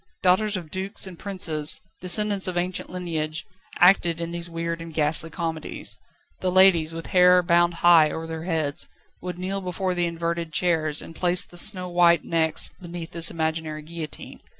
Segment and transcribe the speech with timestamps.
[0.23, 3.45] Daughters of dukes and princes, descendants of ancient lineage,
[3.77, 5.99] acted in these weird and ghastly comedies.
[6.39, 8.87] The ladies, with hair bound high over their heads,
[9.21, 14.41] would kneel before the inverted chairs, and place the snowwhite necks beneath this imaginary guillotine.